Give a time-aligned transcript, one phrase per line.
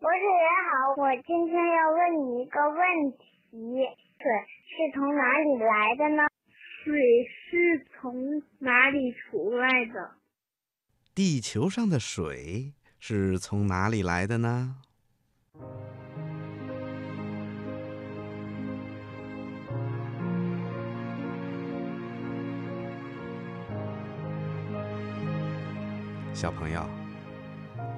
[0.00, 2.78] 博士爷好，我今天要问你一个问
[3.18, 3.82] 题：
[4.16, 4.30] 水
[4.62, 6.22] 是从哪里来的呢？
[6.84, 6.94] 水
[7.26, 10.12] 是从哪里出来的？
[11.16, 14.76] 地球上的水是从哪里来的呢？
[26.32, 26.88] 小朋友，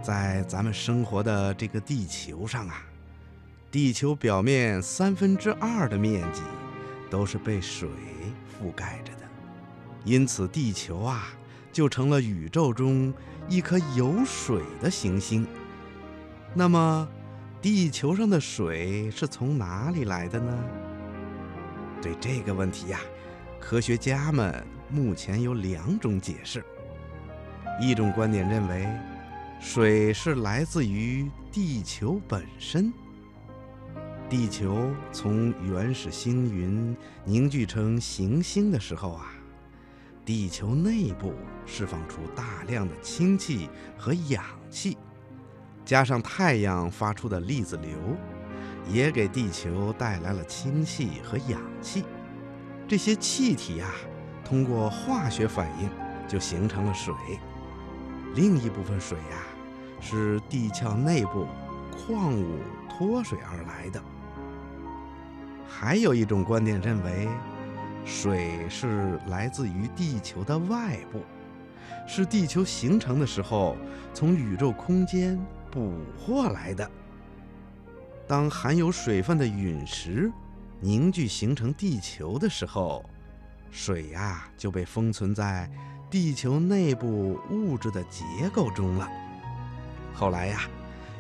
[0.03, 2.83] 在咱们生活的这个地球上啊，
[3.71, 6.43] 地球表面三分之二的面积
[7.11, 7.89] 都是被水
[8.49, 9.23] 覆盖着的，
[10.05, 11.29] 因此地球啊
[11.71, 13.13] 就成了宇宙中
[13.49, 15.47] 一颗有水的行星。
[16.55, 17.07] 那么，
[17.61, 20.59] 地球上的水是从哪里来的呢？
[22.01, 22.99] 对这个问题呀，
[23.61, 26.65] 科学家们目前有两种解释。
[27.81, 28.89] 一种观点认为，
[29.61, 32.91] 水是来自于地球本身。
[34.27, 39.27] 地球从原始星云凝聚成行星的时候啊，
[40.25, 41.35] 地球内部
[41.67, 44.97] 释放出大量的氢气和氧气，
[45.85, 47.91] 加上太阳发出的粒子流，
[48.89, 52.03] 也给地球带来了氢气和氧气。
[52.89, 53.91] 这些气体呀，
[54.43, 55.91] 通过化学反应
[56.27, 57.15] 就形成了水。
[58.35, 59.43] 另一部分水呀，
[60.01, 61.47] 是地壳内部
[61.91, 64.03] 矿物脱水而来的。
[65.69, 67.29] 还有一种观点认为，
[68.05, 71.23] 水是来自于地球的外部，
[72.07, 73.77] 是地球形成的时候
[74.15, 75.39] 从宇宙空间
[75.71, 76.89] 捕获来的。
[78.27, 80.31] 当含有水分的陨石
[80.81, 83.05] 凝聚形成地球的时候，
[83.71, 85.69] 水呀就被封存在。
[86.11, 89.09] 地球内部物质的结构中了。
[90.13, 90.63] 后来呀，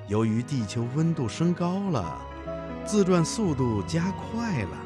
[0.08, 2.20] 由于地球温度升高了，
[2.84, 4.76] 自转速度加快了，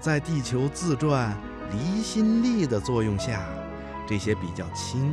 [0.00, 1.36] 在地球自转
[1.72, 3.44] 离心力的作用下，
[4.06, 5.12] 这些比较轻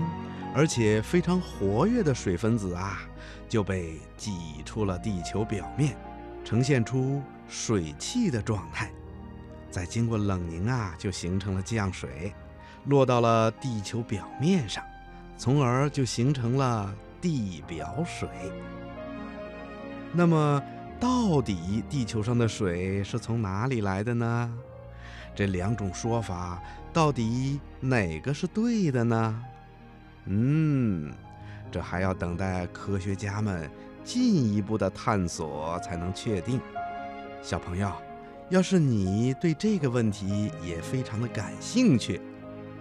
[0.53, 2.99] 而且非常活跃的水分子啊，
[3.47, 5.97] 就被挤出了地球表面，
[6.45, 8.91] 呈现出水汽的状态。
[9.71, 12.31] 再经过冷凝啊，就形成了降水。
[12.85, 14.83] 落到了地球表面上，
[15.37, 18.27] 从而就形成了地表水。
[20.11, 20.61] 那么，
[20.99, 24.53] 到底地球上的水是从哪里来的呢？
[25.35, 29.43] 这两种说法到底哪个是对的呢？
[30.25, 31.13] 嗯，
[31.71, 33.69] 这还要等待科学家们
[34.03, 36.59] 进一步的探索才能确定。
[37.41, 37.91] 小朋友，
[38.49, 42.19] 要是你对这个问题也非常的感兴趣。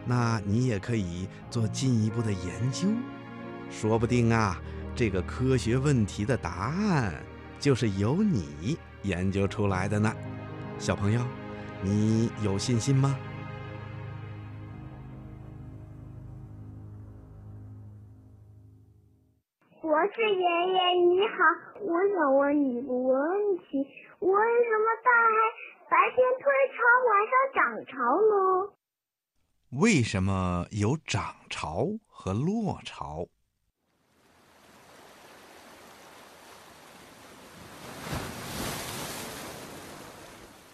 [0.09, 2.89] 那你也可以做进一步的研究，
[3.71, 4.59] 说不定啊，
[4.97, 7.13] 这个科学问题的答案
[7.61, 10.11] 就是由你研究出来的呢。
[10.79, 11.21] 小朋友，
[11.83, 13.15] 你有信心吗？
[19.83, 21.37] 博士爷爷你好，
[21.83, 23.79] 我想问你个问题：
[24.21, 25.37] 为什么大海
[25.91, 26.43] 白天退
[26.73, 27.93] 潮，晚上涨潮
[28.23, 28.73] 呢？
[29.73, 33.27] 为什么有涨潮和落潮？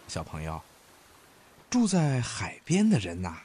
[0.07, 0.61] 小朋友，
[1.69, 3.35] 住在海边的人呐，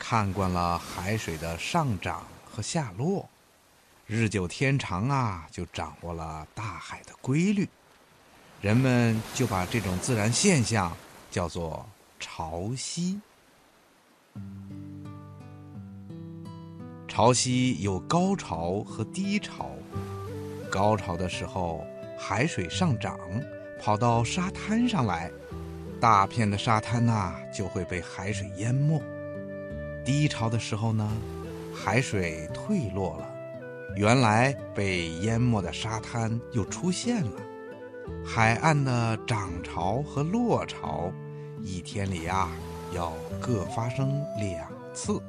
[0.00, 3.30] 看惯了海水的上涨和下落，
[4.08, 7.68] 日久天长啊，就掌握了大海的规律。
[8.60, 10.96] 人们就把这种自然现象
[11.30, 11.88] 叫做
[12.18, 13.20] 潮汐。
[17.14, 19.68] 潮汐有高潮和低潮。
[20.70, 21.84] 高潮的时候，
[22.18, 23.20] 海水上涨，
[23.78, 25.30] 跑到沙滩上来，
[26.00, 28.98] 大片的沙滩呐就会被海水淹没。
[30.02, 31.06] 低潮的时候呢，
[31.74, 33.28] 海水退落了，
[33.94, 37.42] 原来被淹没的沙滩又出现了。
[38.24, 41.12] 海岸的涨潮和落潮，
[41.60, 42.50] 一天里啊
[42.90, 45.20] 要各发生两次。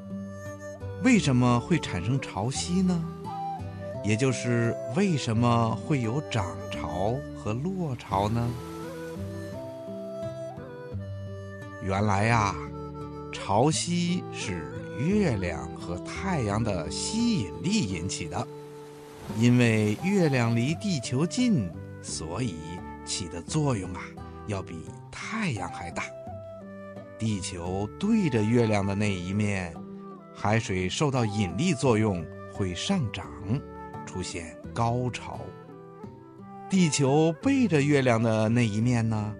[1.03, 3.03] 为什么会产生潮汐呢？
[4.05, 8.49] 也就是为什么会有涨潮和落潮呢？
[11.83, 12.55] 原来呀，
[13.33, 18.47] 潮汐是月亮和太阳的吸引力引起的。
[19.37, 21.69] 因为月亮离地球近，
[22.01, 22.55] 所以
[23.05, 24.01] 起的作用啊，
[24.47, 26.03] 要比太阳还大。
[27.19, 29.73] 地球对着月亮的那一面。
[30.35, 33.25] 海水受到引力作用会上涨，
[34.05, 35.39] 出现高潮。
[36.69, 39.35] 地球背着月亮的那一面呢，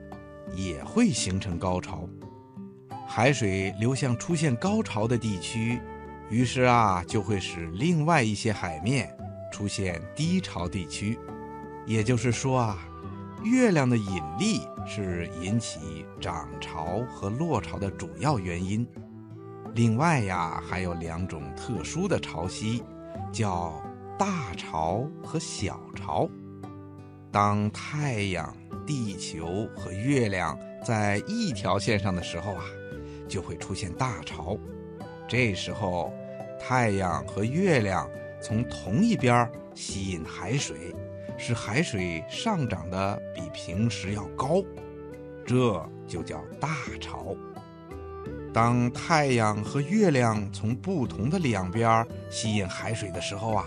[0.56, 2.08] 也会形成高潮。
[3.08, 5.80] 海水流向出现高潮的地区，
[6.30, 9.10] 于是啊，就会使另外一些海面
[9.52, 11.18] 出现低潮地区。
[11.86, 12.78] 也就是说啊，
[13.44, 18.88] 月亮的引力是引起涨潮和落潮的主要原因。
[19.74, 22.82] 另外呀，还有两种特殊的潮汐，
[23.32, 23.82] 叫
[24.18, 26.30] 大潮和小潮。
[27.32, 28.56] 当太阳、
[28.86, 32.64] 地球和月亮在一条线上的时候啊。
[33.26, 34.56] 就会出现大潮，
[35.28, 36.14] 这时候，
[36.60, 38.08] 太阳和月亮
[38.40, 40.94] 从同一边吸引海水，
[41.38, 44.62] 使海水上涨的比平时要高，
[45.48, 47.34] 这就叫大潮。
[48.54, 53.66] 当太阳和月亮从不同的两边吸引海水的时候啊，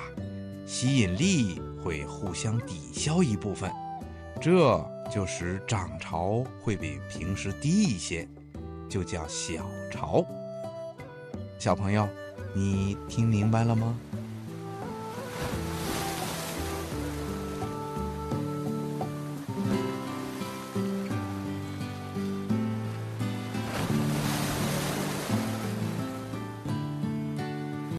[0.64, 3.68] 吸引力会互相抵消一部分，
[4.40, 4.80] 这
[5.12, 8.28] 就使涨潮会比平时低一些。
[8.88, 10.24] 就叫小潮。
[11.58, 12.08] 小朋友，
[12.54, 13.98] 你听明白了吗？